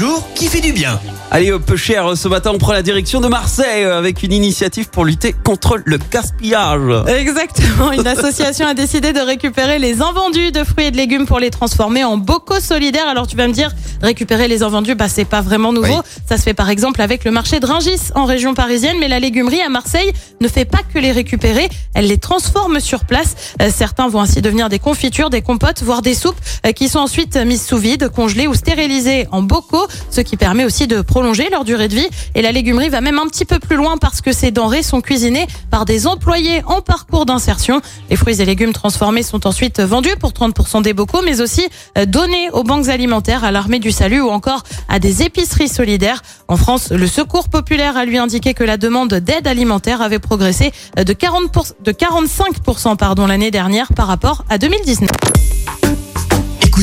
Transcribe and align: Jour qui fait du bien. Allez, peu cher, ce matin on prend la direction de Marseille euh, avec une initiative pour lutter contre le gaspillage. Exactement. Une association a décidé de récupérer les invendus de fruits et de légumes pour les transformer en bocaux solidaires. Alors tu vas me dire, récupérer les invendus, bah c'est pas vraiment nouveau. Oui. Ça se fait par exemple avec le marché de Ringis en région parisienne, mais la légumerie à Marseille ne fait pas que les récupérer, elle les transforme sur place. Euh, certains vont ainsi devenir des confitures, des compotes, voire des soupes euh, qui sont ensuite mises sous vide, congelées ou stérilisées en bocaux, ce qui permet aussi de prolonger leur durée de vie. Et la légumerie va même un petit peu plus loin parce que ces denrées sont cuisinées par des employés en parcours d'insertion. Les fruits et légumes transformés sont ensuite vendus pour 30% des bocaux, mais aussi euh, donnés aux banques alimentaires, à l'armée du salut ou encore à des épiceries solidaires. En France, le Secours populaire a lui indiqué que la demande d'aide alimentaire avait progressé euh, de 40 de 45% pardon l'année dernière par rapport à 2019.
Jour 0.00 0.26
qui 0.34 0.46
fait 0.46 0.62
du 0.62 0.72
bien. 0.72 0.98
Allez, 1.30 1.52
peu 1.58 1.76
cher, 1.76 2.16
ce 2.16 2.26
matin 2.26 2.52
on 2.54 2.58
prend 2.58 2.72
la 2.72 2.80
direction 2.80 3.20
de 3.20 3.28
Marseille 3.28 3.84
euh, 3.84 3.98
avec 3.98 4.22
une 4.22 4.32
initiative 4.32 4.88
pour 4.88 5.04
lutter 5.04 5.34
contre 5.44 5.78
le 5.84 5.98
gaspillage. 6.10 7.06
Exactement. 7.06 7.92
Une 7.92 8.06
association 8.06 8.66
a 8.66 8.72
décidé 8.72 9.12
de 9.12 9.20
récupérer 9.20 9.78
les 9.78 10.00
invendus 10.00 10.52
de 10.52 10.64
fruits 10.64 10.86
et 10.86 10.90
de 10.90 10.96
légumes 10.96 11.26
pour 11.26 11.38
les 11.38 11.50
transformer 11.50 12.02
en 12.02 12.16
bocaux 12.16 12.60
solidaires. 12.60 13.08
Alors 13.08 13.26
tu 13.26 13.36
vas 13.36 13.46
me 13.46 13.52
dire, 13.52 13.72
récupérer 14.00 14.48
les 14.48 14.62
invendus, 14.62 14.94
bah 14.94 15.10
c'est 15.10 15.26
pas 15.26 15.42
vraiment 15.42 15.70
nouveau. 15.70 15.98
Oui. 15.98 16.20
Ça 16.26 16.38
se 16.38 16.44
fait 16.44 16.54
par 16.54 16.70
exemple 16.70 17.02
avec 17.02 17.26
le 17.26 17.30
marché 17.30 17.60
de 17.60 17.66
Ringis 17.66 18.10
en 18.14 18.24
région 18.24 18.54
parisienne, 18.54 18.96
mais 18.98 19.08
la 19.08 19.20
légumerie 19.20 19.60
à 19.60 19.68
Marseille 19.68 20.14
ne 20.40 20.48
fait 20.48 20.64
pas 20.64 20.80
que 20.94 20.98
les 20.98 21.12
récupérer, 21.12 21.68
elle 21.92 22.06
les 22.06 22.16
transforme 22.16 22.80
sur 22.80 23.04
place. 23.04 23.36
Euh, 23.60 23.68
certains 23.70 24.08
vont 24.08 24.22
ainsi 24.22 24.40
devenir 24.40 24.70
des 24.70 24.78
confitures, 24.78 25.28
des 25.28 25.42
compotes, 25.42 25.82
voire 25.82 26.00
des 26.00 26.14
soupes 26.14 26.40
euh, 26.66 26.72
qui 26.72 26.88
sont 26.88 27.00
ensuite 27.00 27.36
mises 27.36 27.66
sous 27.66 27.76
vide, 27.76 28.08
congelées 28.08 28.46
ou 28.46 28.54
stérilisées 28.54 29.28
en 29.30 29.42
bocaux, 29.42 29.86
ce 30.10 30.20
qui 30.20 30.36
permet 30.36 30.64
aussi 30.64 30.86
de 30.86 31.00
prolonger 31.00 31.48
leur 31.50 31.64
durée 31.64 31.88
de 31.88 31.94
vie. 31.94 32.08
Et 32.34 32.42
la 32.42 32.52
légumerie 32.52 32.88
va 32.88 33.00
même 33.00 33.18
un 33.18 33.26
petit 33.26 33.44
peu 33.44 33.58
plus 33.58 33.76
loin 33.76 33.96
parce 33.96 34.20
que 34.20 34.32
ces 34.32 34.50
denrées 34.50 34.82
sont 34.82 35.00
cuisinées 35.00 35.46
par 35.70 35.84
des 35.84 36.06
employés 36.06 36.62
en 36.66 36.80
parcours 36.80 37.26
d'insertion. 37.26 37.80
Les 38.10 38.16
fruits 38.16 38.40
et 38.40 38.44
légumes 38.44 38.72
transformés 38.72 39.22
sont 39.22 39.46
ensuite 39.46 39.80
vendus 39.80 40.16
pour 40.18 40.32
30% 40.32 40.82
des 40.82 40.92
bocaux, 40.92 41.22
mais 41.24 41.40
aussi 41.40 41.66
euh, 41.98 42.06
donnés 42.06 42.50
aux 42.50 42.64
banques 42.64 42.88
alimentaires, 42.88 43.44
à 43.44 43.50
l'armée 43.50 43.78
du 43.78 43.92
salut 43.92 44.20
ou 44.20 44.28
encore 44.28 44.62
à 44.88 44.98
des 44.98 45.22
épiceries 45.22 45.68
solidaires. 45.68 46.22
En 46.48 46.56
France, 46.56 46.90
le 46.90 47.06
Secours 47.06 47.48
populaire 47.48 47.96
a 47.96 48.04
lui 48.04 48.18
indiqué 48.18 48.54
que 48.54 48.64
la 48.64 48.76
demande 48.76 49.14
d'aide 49.14 49.46
alimentaire 49.46 50.02
avait 50.02 50.18
progressé 50.18 50.72
euh, 50.98 51.04
de 51.04 51.12
40 51.12 51.74
de 51.84 51.92
45% 51.92 52.96
pardon 52.96 53.26
l'année 53.26 53.50
dernière 53.50 53.92
par 53.92 54.06
rapport 54.06 54.44
à 54.48 54.58
2019. 54.58 55.10